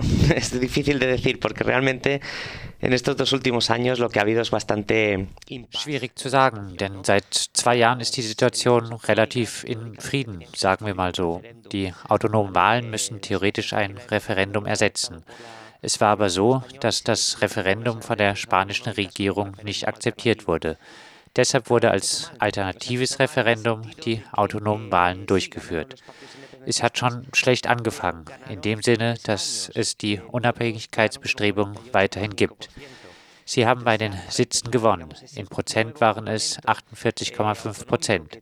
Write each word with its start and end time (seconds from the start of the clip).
es 0.34 0.58
difícil 0.58 0.98
de 0.98 1.06
decir 1.06 1.40
porque 1.40 1.64
realmente 1.64 2.20
en 2.80 2.92
estos 2.92 3.16
dos 3.16 3.32
últimos 3.32 3.70
años 3.70 3.98
lo 3.98 4.08
que 4.08 4.18
ha 4.18 4.22
habido 4.22 4.42
es 4.42 4.50
bastante. 4.50 5.26
Schwierig 5.70 6.18
zu 6.18 6.28
sagen, 6.28 6.76
denn 6.76 7.04
seit 7.04 7.24
zwei 7.32 7.76
Jahren 7.76 8.00
ist 8.00 8.16
die 8.16 8.22
Situation 8.22 8.92
relativ 8.92 9.64
in 9.64 9.98
Frieden, 9.98 10.44
sagen 10.54 10.86
wir 10.86 10.94
mal 10.94 11.14
so. 11.14 11.42
Die 11.72 11.92
autonomen 12.08 12.54
Wahlen 12.54 12.90
müssen 12.90 13.20
theoretisch 13.20 13.72
ein 13.72 13.98
Referendum 14.10 14.66
ersetzen. 14.66 15.24
Es 15.82 16.00
war 16.00 16.08
aber 16.08 16.30
so, 16.30 16.62
dass 16.80 17.02
das 17.02 17.42
Referendum 17.42 18.00
von 18.00 18.16
der 18.16 18.36
spanischen 18.36 18.88
Regierung 18.88 19.56
nicht 19.62 19.86
akzeptiert 19.86 20.46
wurde. 20.48 20.78
Deshalb 21.36 21.68
wurde 21.68 21.90
als 21.90 22.30
alternatives 22.38 23.18
Referendum 23.18 23.82
die 24.04 24.22
autonomen 24.32 24.92
Wahlen 24.92 25.26
durchgeführt. 25.26 25.96
Es 26.66 26.82
hat 26.82 26.98
schon 26.98 27.26
schlecht 27.32 27.66
angefangen, 27.66 28.24
in 28.48 28.60
dem 28.60 28.82
Sinne, 28.82 29.16
dass 29.24 29.70
es 29.74 29.96
die 29.96 30.20
Unabhängigkeitsbestrebungen 30.20 31.78
weiterhin 31.92 32.36
gibt. 32.36 32.68
Sie 33.44 33.66
haben 33.66 33.84
bei 33.84 33.98
den 33.98 34.14
Sitzen 34.30 34.70
gewonnen. 34.70 35.12
In 35.34 35.46
Prozent 35.46 36.00
waren 36.00 36.26
es 36.26 36.58
48,5 36.60 37.86
Prozent. 37.86 38.38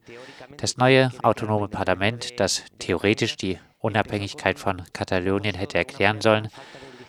Das 0.59 0.77
neue 0.77 1.11
autonome 1.23 1.69
Parlament, 1.69 2.39
das 2.39 2.63
theoretisch 2.79 3.37
die 3.37 3.59
Unabhängigkeit 3.81 4.61
von 4.61 4.83
Katalonien 4.93 5.57
hätte 5.57 5.79
erklären 5.79 6.21
sollen, 6.21 6.49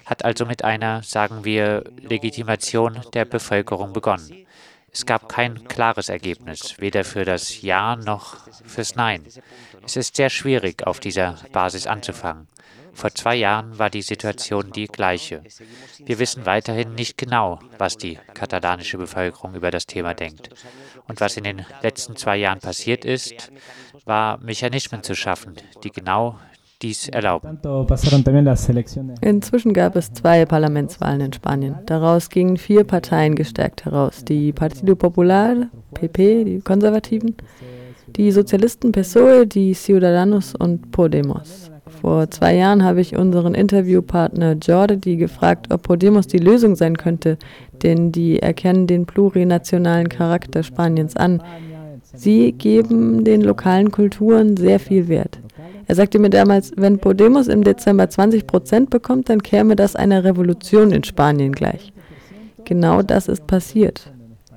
hat 0.05 0.25
also 0.25 0.45
mit 0.45 0.63
einer, 0.63 1.03
sagen 1.03 1.45
wir, 1.45 1.83
Legitimation 1.97 2.99
der 3.13 3.25
Bevölkerung 3.25 3.93
begonnen. 3.93 4.45
Es 4.93 5.07
gab 5.07 5.27
kein 5.27 5.67
klares 5.67 6.09
Ergebnis, 6.09 6.75
weder 6.77 7.03
für 7.03 7.25
das 7.25 7.61
Ja 7.63 7.95
noch 7.95 8.37
fürs 8.65 8.95
Nein. 8.95 9.25
Es 9.83 9.95
ist 9.95 10.15
sehr 10.15 10.29
schwierig, 10.29 10.85
auf 10.85 10.99
dieser 10.99 11.39
Basis 11.51 11.87
anzufangen. 11.87 12.47
Vor 12.93 13.13
zwei 13.15 13.35
Jahren 13.35 13.79
war 13.79 13.89
die 13.89 14.03
Situation 14.03 14.71
die 14.71 14.85
gleiche. 14.85 15.43
Wir 15.97 16.19
wissen 16.19 16.45
weiterhin 16.45 16.93
nicht 16.93 17.17
genau, 17.17 17.59
was 17.79 17.97
die 17.97 18.19
katalanische 18.35 18.99
Bevölkerung 18.99 19.55
über 19.55 19.71
das 19.71 19.87
Thema 19.87 20.13
denkt. 20.13 20.49
Und 21.07 21.19
was 21.19 21.37
in 21.37 21.43
den 21.43 21.65
letzten 21.81 22.15
zwei 22.15 22.37
Jahren 22.37 22.59
passiert 22.59 23.03
ist, 23.03 23.51
war 24.05 24.37
Mechanismen 24.37 25.01
zu 25.01 25.15
schaffen, 25.15 25.55
die 25.83 25.89
genau 25.89 26.39
dies 26.83 27.07
erlauben. 27.07 27.59
Inzwischen 29.21 29.73
gab 29.73 29.95
es 29.95 30.13
zwei 30.13 30.45
Parlamentswahlen 30.45 31.21
in 31.21 31.33
Spanien. 31.33 31.75
Daraus 31.85 32.29
gingen 32.29 32.57
vier 32.57 32.83
Parteien 32.83 33.35
gestärkt 33.35 33.85
heraus. 33.85 34.23
Die 34.25 34.51
Partido 34.51 34.95
Popular, 34.95 35.69
PP, 35.93 36.43
die 36.43 36.59
Konservativen, 36.59 37.35
die 38.15 38.31
Sozialisten 38.31 38.91
PSOE, 38.91 39.47
die 39.47 39.73
Ciudadanos 39.73 40.53
und 40.55 40.91
Podemos. 40.91 41.71
Vor 42.01 42.29
zwei 42.29 42.55
Jahren 42.55 42.83
habe 42.83 43.01
ich 43.01 43.15
unseren 43.15 43.55
Interviewpartner 43.55 44.53
Jordi 44.53 45.15
gefragt, 45.15 45.73
ob 45.73 45.83
Podemos 45.83 46.27
die 46.27 46.37
Lösung 46.37 46.75
sein 46.75 46.97
könnte, 46.97 47.37
denn 47.81 48.11
die 48.11 48.39
erkennen 48.39 48.87
den 48.87 49.05
plurinationalen 49.05 50.09
Charakter 50.09 50.63
Spaniens 50.63 51.15
an. 51.15 51.41
Sie 52.15 52.51
geben 52.51 53.23
den 53.23 53.41
lokalen 53.41 53.91
Kulturen 53.91 54.57
sehr 54.57 54.79
viel 54.79 55.07
Wert. 55.07 55.42
Er 55.87 55.95
sagte 55.95 56.19
mir 56.19 56.29
damals, 56.29 56.71
wenn 56.75 56.99
Podemos 56.99 57.47
im 57.47 57.63
Dezember 57.63 58.09
20 58.09 58.47
Prozent 58.47 58.89
bekommt, 58.89 59.29
dann 59.29 59.43
käme 59.43 59.75
das 59.75 59.95
einer 59.95 60.23
Revolution 60.23 60.91
in 60.91 61.03
Spanien 61.03 61.51
gleich. 61.51 61.91
Genau 62.65 63.01
das 63.01 63.27
ist 63.27 63.47
passiert. 63.47 64.11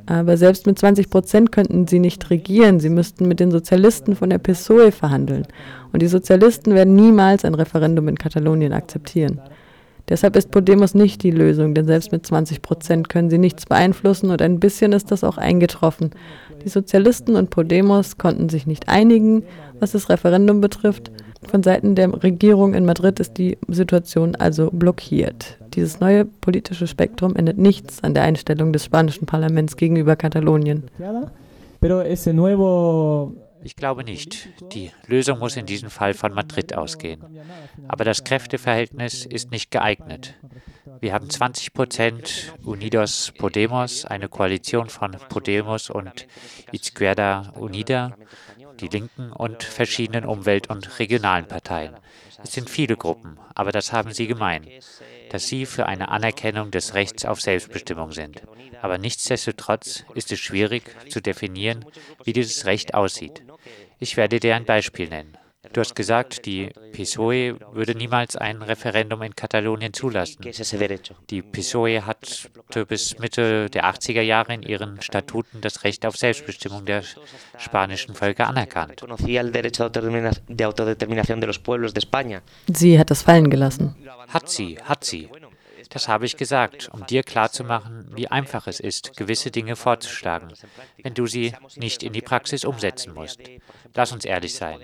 Aber 0.07 0.37
selbst 0.37 0.67
mit 0.67 0.79
20 0.79 1.11
Prozent 1.11 1.51
könnten 1.51 1.89
sie 1.89 1.99
nicht 1.99 2.31
regieren. 2.31 2.79
Sie 2.79 2.91
müssten 2.91 3.27
mit 3.27 3.41
den 3.41 3.51
Sozialisten 3.51 4.15
von 4.15 4.31
der 4.31 4.39
PSOE 4.39 4.93
verhandeln. 4.93 5.47
Und 5.93 6.01
die 6.01 6.07
Sozialisten 6.07 6.75
werden 6.75 6.95
niemals 6.95 7.45
ein 7.45 7.55
Referendum 7.55 8.07
in 8.07 8.17
Katalonien 8.17 8.73
akzeptieren. 8.73 9.41
Deshalb 10.09 10.37
ist 10.37 10.53
Podemos 10.53 10.95
nicht 10.95 11.23
die 11.25 11.33
Lösung, 11.33 11.75
denn 11.75 11.87
selbst 11.87 12.13
mit 12.13 12.25
20 12.25 12.63
Prozent 12.63 13.09
können 13.09 13.29
sie 13.29 13.39
nichts 13.39 13.67
beeinflussen 13.67 14.31
und 14.31 14.41
ein 14.41 14.61
bisschen 14.61 14.93
ist 14.93 15.11
das 15.11 15.25
auch 15.25 15.37
eingetroffen. 15.37 16.11
Die 16.65 16.69
Sozialisten 16.69 17.35
und 17.35 17.51
Podemos 17.51 18.17
konnten 18.17 18.49
sich 18.49 18.67
nicht 18.67 18.89
einigen, 18.89 19.43
was 19.81 19.93
das 19.93 20.09
Referendum 20.09 20.61
betrifft. 20.61 21.11
Von 21.49 21.63
Seiten 21.63 21.95
der 21.95 22.13
Regierung 22.23 22.75
in 22.75 22.85
Madrid 22.85 23.21
ist 23.21 23.35
die 23.39 23.59
Situation 23.69 24.37
also 24.37 24.71
blockiert. 24.71 25.59
Dieses 25.75 26.01
neue 26.01 26.25
politische 26.25 26.87
Spektrum 26.87 27.37
ändert 27.37 27.59
nichts 27.59 28.03
an 28.03 28.15
der 28.15 28.23
Einstellung 28.23 28.73
des 28.73 28.85
spanischen 28.85 29.27
Parlaments 29.27 29.77
gegenüber 29.77 30.17
Katalonien. 30.17 30.85
Ich 33.67 33.75
glaube 33.75 34.05
nicht. 34.05 34.49
Die 34.73 34.93
Lösung 35.09 35.41
muss 35.41 35.57
in 35.57 35.67
diesem 35.67 35.91
Fall 35.91 36.15
von 36.15 36.33
Madrid 36.33 36.77
ausgehen. 36.77 37.25
Aber 37.89 38.05
das 38.05 38.23
Kräfteverhältnis 38.23 39.27
ist 39.27 39.51
nicht 39.51 39.73
geeignet. 39.73 40.35
Wir 41.01 41.13
haben 41.13 41.29
20 41.29 41.73
Prozent 41.73 42.55
Unidos 42.63 43.33
Podemos, 43.37 44.05
eine 44.05 44.29
Koalition 44.29 44.89
von 44.89 45.13
Podemos 45.29 45.91
und 45.91 46.27
Izquierda 46.71 47.53
Unida, 47.57 48.17
die 48.81 48.89
Linken 48.89 49.33
und 49.33 49.65
verschiedenen 49.65 50.25
Umwelt- 50.25 50.71
und 50.71 50.99
regionalen 50.99 51.49
Parteien. 51.49 51.97
Es 52.43 52.53
sind 52.53 52.71
viele 52.71 52.97
Gruppen, 52.97 53.39
aber 53.55 53.73
das 53.73 53.93
haben 53.93 54.13
sie 54.13 54.27
gemein, 54.27 54.67
dass 55.31 55.49
sie 55.49 55.67
für 55.67 55.87
eine 55.87 56.09
Anerkennung 56.09 56.71
des 56.71 56.95
Rechts 56.95 57.25
auf 57.25 57.41
Selbstbestimmung 57.41 58.13
sind. 58.13 58.43
Aber 58.81 58.99
nichtsdestotrotz 58.99 60.05
ist 60.15 60.31
es 60.31 60.39
schwierig 60.39 60.85
zu 61.11 61.21
definieren, 61.21 61.85
wie 62.25 62.33
dieses 62.33 62.65
Recht 62.65 62.95
aussieht. 62.95 63.43
Ich 63.99 64.17
werde 64.17 64.39
dir 64.39 64.55
ein 64.55 64.65
Beispiel 64.65 65.09
nennen. 65.09 65.37
Du 65.73 65.81
hast 65.81 65.95
gesagt, 65.95 66.47
die 66.47 66.71
PSOE 66.93 67.57
würde 67.73 67.95
niemals 67.95 68.37
ein 68.37 68.63
Referendum 68.63 69.23
in 69.23 69.35
Katalonien 69.35 69.93
zulassen. 69.93 70.43
Die 71.31 71.43
PSOE 71.43 72.07
hat 72.07 72.51
bis 72.89 73.19
Mitte 73.19 73.71
der 73.71 73.85
80er 73.85 74.23
Jahre 74.23 74.55
in 74.55 74.63
ihren 74.63 75.01
Statuten 75.03 75.61
das 75.61 75.85
Recht 75.85 76.07
auf 76.07 76.17
Selbstbestimmung 76.17 76.85
der 76.85 77.03
spanischen 77.59 78.15
Völker 78.15 78.47
anerkannt. 78.47 79.03
Sie 82.73 82.99
hat 82.99 83.11
das 83.11 83.23
fallen 83.23 83.51
gelassen. 83.51 83.95
Hat 84.29 84.49
sie, 84.51 84.79
hat 84.83 85.05
sie. 85.05 85.29
Das 85.91 86.09
habe 86.09 86.27
ich 86.27 86.37
gesagt, 86.37 86.89
um 86.93 87.07
dir 87.07 87.23
klarzumachen, 87.23 88.11
wie 88.15 88.29
einfach 88.29 88.67
es 88.67 88.81
ist, 88.81 89.17
gewisse 89.17 89.51
Dinge 89.51 89.77
vorzuschlagen, 89.77 90.53
wenn 91.03 91.15
du 91.15 91.27
sie 91.27 91.53
nicht 91.77 92.03
in 92.03 92.13
die 92.13 92.23
Praxis 92.23 92.65
umsetzen 92.65 93.15
musst. 93.15 93.41
Lass 93.95 94.13
uns 94.13 94.25
ehrlich 94.25 94.55
sein. 94.55 94.81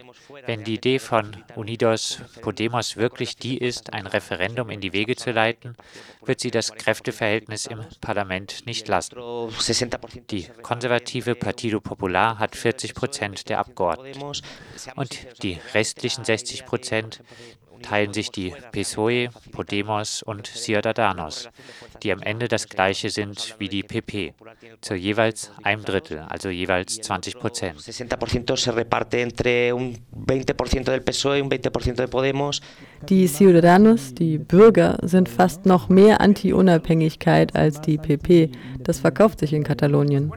Wenn 0.47 0.65
die 0.65 0.75
Idee 0.75 0.99
von 0.99 1.37
Unidos 1.55 2.21
Podemos 2.41 2.97
wirklich 2.97 3.37
die 3.37 3.59
ist, 3.59 3.93
ein 3.93 4.07
Referendum 4.07 4.71
in 4.71 4.81
die 4.81 4.93
Wege 4.93 5.17
zu 5.17 5.33
leiten, 5.33 5.77
wird 6.25 6.41
sie 6.41 6.51
das 6.51 6.73
Kräfteverhältnis 6.73 7.67
im 7.67 7.85
Parlament 8.01 8.65
nicht 8.67 8.89
lassen. 8.89 9.17
Die 10.31 10.49
konservative 10.63 11.35
Partido 11.35 11.81
Popular 11.81 12.39
hat 12.39 12.57
40 12.57 12.95
Prozent 12.95 13.49
der 13.49 13.59
Abgeordneten. 13.59 14.33
Und 14.97 15.43
die 15.43 15.59
restlichen 15.75 16.25
60 16.25 16.65
Prozent, 16.65 17.23
teilen 17.83 18.13
sich 18.13 18.31
die 18.31 18.55
PSOE, 18.73 19.29
Podemos 19.51 20.23
und 20.23 20.47
Ciudadanos, 20.47 21.49
die 22.03 22.13
am 22.13 22.21
Ende 22.21 22.49
das 22.49 22.69
gleiche 22.69 23.11
sind 23.11 23.57
wie 23.59 23.69
die 23.69 23.83
PP, 23.83 24.35
zu 24.81 24.95
jeweils 24.95 25.51
einem 25.63 25.85
Drittel, 25.85 26.21
also 26.29 26.49
jeweils 26.49 27.01
20 27.01 27.39
Prozent. 27.39 27.77
Die 33.09 33.27
Ciudadanos, 33.27 34.15
die 34.15 34.39
Bürger, 34.39 34.99
sind 35.03 35.29
fast 35.29 35.67
noch 35.67 35.89
mehr 35.89 36.21
Anti-Unabhängigkeit 36.21 37.57
als 37.57 37.81
die 37.81 37.99
PP. 37.99 38.51
Das 38.79 39.01
verkauft 39.01 39.41
sich 39.41 39.53
in 39.53 39.65
Katalonien. 39.65 40.33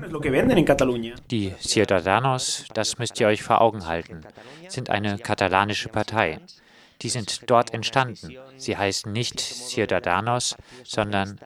Die 1.32 1.54
Ciudadanos, 1.60 2.66
das 2.74 2.98
müsst 2.98 3.20
ihr 3.20 3.28
euch 3.28 3.44
vor 3.44 3.62
Augen 3.62 3.86
halten, 3.88 4.22
sind 4.68 4.90
eine 4.90 5.18
katalanische 5.18 5.90
Partei. 5.90 6.40
Die 7.02 7.10
sind 7.10 7.50
dort 7.50 7.74
entstanden. 7.74 8.38
Sie 8.58 8.78
heißen 8.78 9.12
nicht 9.12 9.40
Ciudadanos, 9.40 10.56
sondern 10.84 11.40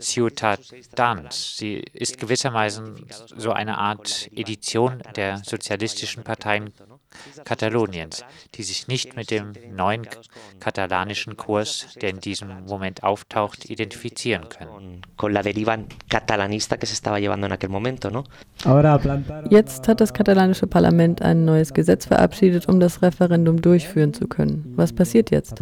Ciutadans. 0.00 1.56
Sie 1.56 1.84
ist 1.92 2.18
gewissermaßen 2.18 3.06
so 3.36 3.52
eine 3.52 3.78
Art 3.78 4.28
Edition 4.32 5.02
der 5.16 5.38
sozialistischen 5.38 6.24
Parteien 6.24 6.72
Kataloniens, 7.44 8.24
die 8.54 8.62
sich 8.62 8.86
nicht 8.86 9.16
mit 9.16 9.30
dem 9.30 9.52
neuen 9.74 10.06
katalanischen 10.60 11.36
Kurs, 11.36 11.86
der 12.00 12.10
in 12.10 12.20
diesem 12.20 12.64
Moment 12.66 13.02
auftaucht, 13.02 13.68
identifizieren 13.68 14.48
können. 14.48 15.02
Jetzt 19.50 19.88
hat 19.88 20.00
das 20.00 20.14
katalanische 20.14 20.66
Parlament 20.66 21.22
ein 21.22 21.44
neues 21.44 21.74
Gesetz 21.74 22.06
verabschiedet, 22.06 22.68
um 22.68 22.78
das 22.80 23.02
Referendum 23.02 23.60
durchführen 23.60 24.14
zu 24.14 24.28
können. 24.28 24.72
Was 24.76 24.92
passiert 24.92 25.30
jetzt? 25.30 25.60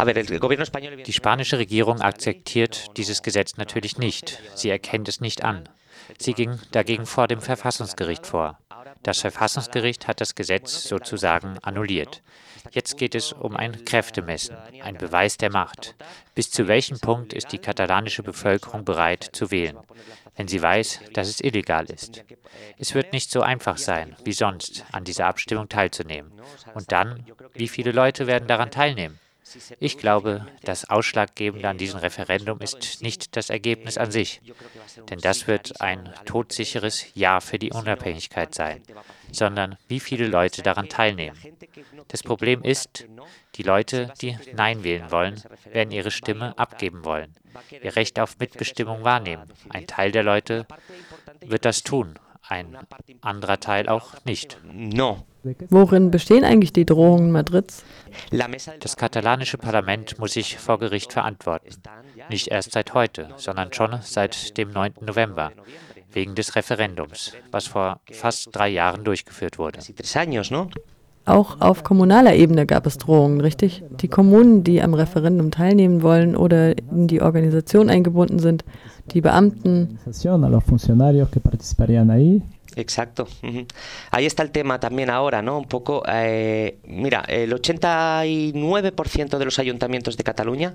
Die 0.00 1.12
spanische 1.12 1.58
Regierung 1.58 2.00
akzeptiert 2.00 2.96
dieses 2.96 3.22
Gesetz 3.22 3.56
natürlich 3.56 3.98
nicht. 3.98 4.40
Sie 4.54 4.70
erkennt 4.70 5.08
es 5.08 5.20
nicht 5.20 5.44
an. 5.44 5.68
Sie 6.18 6.32
ging 6.32 6.58
dagegen 6.72 7.06
vor 7.06 7.28
dem 7.28 7.40
Verfassungsgericht 7.40 8.26
vor. 8.26 8.58
Das 9.02 9.20
Verfassungsgericht 9.20 10.08
hat 10.08 10.20
das 10.20 10.34
Gesetz 10.34 10.84
sozusagen 10.84 11.58
annulliert. 11.62 12.22
Jetzt 12.72 12.98
geht 12.98 13.14
es 13.14 13.32
um 13.32 13.56
ein 13.56 13.84
Kräftemessen, 13.84 14.56
ein 14.82 14.96
Beweis 14.96 15.36
der 15.36 15.50
Macht. 15.50 15.94
Bis 16.34 16.50
zu 16.50 16.68
welchem 16.68 17.00
Punkt 17.00 17.32
ist 17.32 17.52
die 17.52 17.58
katalanische 17.58 18.22
Bevölkerung 18.22 18.84
bereit 18.84 19.30
zu 19.32 19.50
wählen, 19.50 19.78
wenn 20.36 20.48
sie 20.48 20.60
weiß, 20.60 21.00
dass 21.14 21.28
es 21.28 21.40
illegal 21.40 21.86
ist? 21.86 22.24
Es 22.78 22.94
wird 22.94 23.12
nicht 23.12 23.30
so 23.30 23.42
einfach 23.42 23.78
sein, 23.78 24.16
wie 24.24 24.32
sonst, 24.32 24.84
an 24.92 25.04
dieser 25.04 25.26
Abstimmung 25.26 25.68
teilzunehmen. 25.68 26.32
Und 26.74 26.92
dann, 26.92 27.24
wie 27.54 27.68
viele 27.68 27.92
Leute 27.92 28.26
werden 28.26 28.48
daran 28.48 28.70
teilnehmen? 28.70 29.19
Ich 29.78 29.98
glaube, 29.98 30.46
das 30.62 30.88
Ausschlaggebende 30.88 31.68
an 31.68 31.78
diesem 31.78 31.98
Referendum 31.98 32.60
ist 32.60 33.02
nicht 33.02 33.36
das 33.36 33.50
Ergebnis 33.50 33.98
an 33.98 34.10
sich, 34.10 34.40
denn 35.08 35.18
das 35.20 35.46
wird 35.46 35.80
ein 35.80 36.12
todsicheres 36.24 37.06
Ja 37.14 37.40
für 37.40 37.58
die 37.58 37.72
Unabhängigkeit 37.72 38.54
sein, 38.54 38.82
sondern 39.32 39.76
wie 39.88 40.00
viele 40.00 40.26
Leute 40.26 40.62
daran 40.62 40.88
teilnehmen. 40.88 41.38
Das 42.08 42.22
Problem 42.22 42.62
ist, 42.62 43.06
die 43.56 43.62
Leute, 43.62 44.12
die 44.20 44.36
Nein 44.54 44.84
wählen 44.84 45.10
wollen, 45.10 45.42
werden 45.70 45.90
ihre 45.90 46.10
Stimme 46.10 46.56
abgeben 46.58 47.04
wollen, 47.04 47.34
ihr 47.82 47.96
Recht 47.96 48.20
auf 48.20 48.38
Mitbestimmung 48.38 49.04
wahrnehmen. 49.04 49.52
Ein 49.68 49.86
Teil 49.86 50.12
der 50.12 50.22
Leute 50.22 50.66
wird 51.40 51.64
das 51.64 51.82
tun, 51.82 52.18
ein 52.42 52.76
anderer 53.20 53.60
Teil 53.60 53.88
auch 53.88 54.24
nicht. 54.24 54.58
No, 54.64 55.24
Worin 55.70 56.10
bestehen 56.10 56.44
eigentlich 56.44 56.72
die 56.72 56.84
Drohungen 56.84 57.32
Madrids? 57.32 57.82
Das 58.80 58.96
katalanische 58.96 59.58
Parlament 59.58 60.18
muss 60.18 60.32
sich 60.32 60.58
vor 60.58 60.78
Gericht 60.78 61.12
verantworten. 61.12 61.68
Nicht 62.28 62.48
erst 62.48 62.72
seit 62.72 62.94
heute, 62.94 63.28
sondern 63.36 63.72
schon 63.72 63.98
seit 64.02 64.56
dem 64.56 64.70
9. 64.70 64.94
November, 65.00 65.52
wegen 66.12 66.34
des 66.34 66.56
Referendums, 66.56 67.32
was 67.50 67.66
vor 67.66 68.00
fast 68.10 68.48
drei 68.52 68.68
Jahren 68.68 69.04
durchgeführt 69.04 69.58
wurde. 69.58 69.80
Auch 71.26 71.60
auf 71.60 71.84
kommunaler 71.84 72.34
Ebene 72.34 72.66
gab 72.66 72.86
es 72.86 72.98
Drohungen, 72.98 73.40
richtig? 73.40 73.84
Die 74.00 74.08
Kommunen, 74.08 74.64
die 74.64 74.82
am 74.82 74.94
Referendum 74.94 75.50
teilnehmen 75.50 76.02
wollen 76.02 76.34
oder 76.34 76.76
in 76.76 77.06
die 77.06 77.20
Organisation 77.20 77.90
eingebunden 77.90 78.38
sind, 78.38 78.64
die 79.12 79.20
Beamten. 79.20 79.98
Exacto. 82.76 83.28
Ahí 84.10 84.26
está 84.26 84.42
el 84.42 84.50
tema 84.50 84.80
también 84.80 85.10
ahora, 85.10 85.42
¿no? 85.42 85.58
Un 85.58 85.66
poco, 85.66 86.02
eh, 86.08 86.78
mira, 86.84 87.24
el 87.28 87.52
89% 87.52 89.38
de 89.38 89.44
los 89.44 89.58
ayuntamientos 89.58 90.16
de 90.16 90.24
Cataluña 90.24 90.74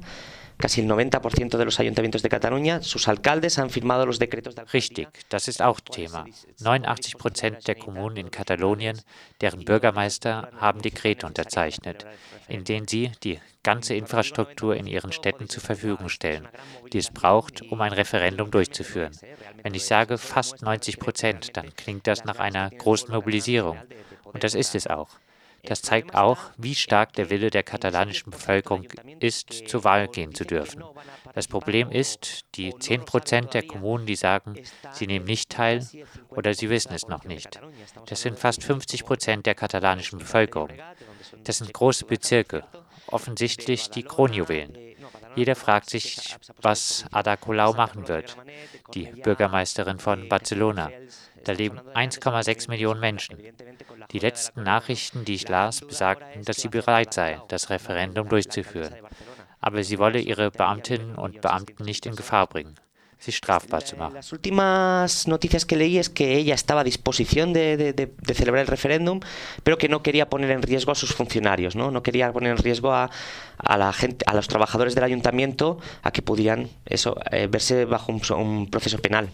Casi 0.58 0.82
el 0.82 0.88
90% 0.88 1.58
de 1.58 1.66
los 1.66 1.80
ayuntamientos 1.80 2.22
de 2.22 2.30
Cataluña, 2.30 2.82
sus 2.82 3.08
alcaldes 3.08 3.60
han 3.60 3.70
firmado 3.70 4.06
los 4.06 4.20
decretos 4.20 4.56
de 4.56 4.64
Richtig, 4.74 5.10
das 5.30 5.48
ist 5.48 5.62
auch 5.62 5.82
Thema. 5.82 6.26
89 6.60 7.18
Prozent 7.18 7.68
der 7.68 7.76
Kommunen 7.76 8.18
in 8.18 8.32
Katalonien, 8.32 9.02
deren 9.42 9.66
Bürgermeister 9.66 10.50
haben 10.60 10.82
Dekrete 10.82 11.28
unterzeichnet, 11.28 12.06
in 12.48 12.64
denen 12.64 12.88
sie 12.88 13.12
die 13.24 13.40
ganze 13.64 13.96
Infrastruktur 13.96 14.76
in 14.76 14.88
ihren 14.88 15.12
Städten 15.12 15.50
zur 15.50 15.62
Verfügung 15.62 16.08
stellen, 16.08 16.48
die 16.94 17.00
es 17.00 17.10
braucht, 17.10 17.62
um 17.64 17.82
ein 17.82 17.94
Referendum 17.94 18.50
durchzuführen. 18.50 19.12
Wenn 19.62 19.74
ich 19.74 19.86
sage 19.86 20.18
fast 20.18 20.62
90 20.62 21.00
Prozent, 21.00 21.58
dann 21.58 21.76
klingt 21.76 22.08
das 22.08 22.24
nach 22.24 22.40
einer 22.40 22.70
großen 22.70 23.14
Mobilisierung. 23.14 23.78
Und 24.24 24.44
das 24.44 24.56
ist 24.56 24.76
es 24.76 24.88
auch. 24.88 25.10
Das 25.66 25.82
zeigt 25.82 26.16
auch, 26.16 26.38
wie 26.58 26.76
stark 26.76 27.14
der 27.14 27.30
Wille 27.30 27.50
der 27.50 27.64
katalanischen 27.64 28.32
Bevölkerung 28.32 28.88
ist, 29.20 29.68
zur 29.68 29.84
Wahl 29.84 30.08
gehen 30.08 30.34
zu 30.34 30.46
dürfen. 30.46 30.84
Das 31.34 31.48
Problem 31.48 31.92
ist, 31.92 32.46
die 32.56 32.74
10 32.78 33.06
Prozent 33.06 33.54
der 33.54 33.64
Kommunen, 33.64 34.06
die 34.06 34.16
sagen, 34.16 34.56
sie 34.92 35.08
nehmen 35.08 35.26
nicht 35.26 35.50
teil 35.50 35.88
oder 36.30 36.54
sie 36.54 36.70
wissen 36.70 36.94
es 36.94 37.08
noch 37.08 37.26
nicht. 37.26 37.60
Das 38.06 38.22
sind 38.22 38.40
fast 38.40 38.64
50 38.64 39.06
Prozent 39.06 39.46
der 39.46 39.56
katalanischen 39.56 40.20
Bevölkerung. 40.20 40.70
Das 41.44 41.58
sind 41.58 41.74
große 41.74 42.06
Bezirke, 42.06 42.64
offensichtlich 43.08 43.90
die 43.90 44.04
Kronjuwelen. 44.04 44.78
Jeder 45.36 45.56
fragt 45.56 45.90
sich, 45.90 46.36
was 46.62 47.06
Ada 47.12 47.36
Colau 47.36 47.74
machen 47.74 48.08
wird, 48.08 48.38
die 48.94 49.06
Bürgermeisterin 49.06 50.00
von 50.00 50.30
Barcelona. 50.30 50.90
Da 51.46 51.54
leben 51.54 51.80
1,6 51.94 52.70
Millionen 52.70 53.00
Menschen. 53.00 53.38
Die 54.12 54.20
letzten 54.20 54.64
Nachrichten, 54.64 55.26
die 55.26 55.36
ich 55.36 55.48
las, 55.48 55.82
besagten, 55.82 56.44
dass 56.44 56.58
sie 56.58 56.70
bereit 56.70 57.14
sei, 57.14 57.40
das 57.48 57.70
Referendum 57.70 58.28
durchzuführen. 58.28 58.96
Aber 59.62 59.84
sie 59.84 60.00
wolle 60.00 60.20
ihre 60.20 60.52
Beamtinnen 60.52 61.16
und 61.16 61.42
Beamten 61.42 61.86
nicht 61.86 62.06
in 62.06 62.16
Gefahr 62.16 62.48
bringen 62.48 62.76
sie 63.18 63.32
strafbar 63.32 63.84
zu 63.84 63.96
machen. 63.96 64.14
Las 64.14 64.32
últimas 64.32 65.28
noticias 65.28 65.66
que 65.66 65.76
leí 65.76 65.98
es 65.98 66.10
que 66.10 66.38
ella 66.38 66.54
estaba 66.54 66.82
a 66.82 66.84
disposición 66.84 67.54
de, 67.54 67.78
de, 67.78 67.94
de, 67.94 68.34
celebrar 68.34 68.62
el 68.62 68.68
referéndum, 68.68 69.20
pero 69.64 69.78
que 69.78 69.90
no 69.90 70.04
quería 70.04 70.30
poner 70.30 70.52
en 70.52 70.62
riesgo 70.62 70.92
a 70.92 70.96
sus 70.96 71.14
funcionarios, 71.14 71.76
no, 71.76 71.92
no 71.92 72.04
quería 72.04 72.32
poner 72.32 72.52
en 72.52 72.58
riesgo 72.58 72.92
a, 72.92 73.10
a 73.58 73.78
la 73.78 73.94
gente, 73.94 74.26
a 74.28 74.34
los 74.34 74.48
trabajadores 74.48 74.96
del 74.96 75.04
ayuntamiento, 75.04 75.80
a 76.04 76.12
que 76.12 76.22
pudieran 76.22 76.70
eso, 76.86 77.18
eh, 77.32 77.48
verse 77.50 77.86
bajo 77.86 78.12
un 78.12 78.70
proceso 78.70 79.00
penal. 79.00 79.30